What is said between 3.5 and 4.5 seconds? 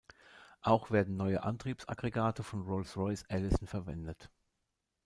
verwendet.